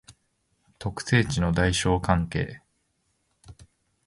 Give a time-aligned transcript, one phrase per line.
[0.79, 2.63] 特性値の大小関係